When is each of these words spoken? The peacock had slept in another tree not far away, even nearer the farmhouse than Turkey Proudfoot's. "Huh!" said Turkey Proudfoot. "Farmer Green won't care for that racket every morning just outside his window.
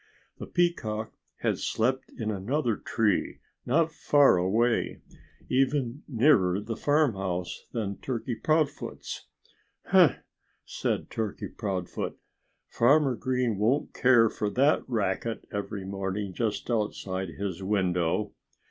The 0.39 0.47
peacock 0.47 1.13
had 1.41 1.59
slept 1.59 2.11
in 2.17 2.31
another 2.31 2.75
tree 2.75 3.37
not 3.67 3.91
far 3.91 4.35
away, 4.37 4.99
even 5.47 6.01
nearer 6.07 6.59
the 6.59 6.75
farmhouse 6.75 7.67
than 7.71 7.97
Turkey 8.01 8.33
Proudfoot's. 8.33 9.27
"Huh!" 9.85 10.15
said 10.65 11.11
Turkey 11.11 11.49
Proudfoot. 11.49 12.17
"Farmer 12.67 13.15
Green 13.15 13.59
won't 13.59 13.93
care 13.93 14.27
for 14.27 14.49
that 14.49 14.81
racket 14.89 15.47
every 15.51 15.85
morning 15.85 16.33
just 16.33 16.71
outside 16.71 17.29
his 17.37 17.61
window. 17.61 18.33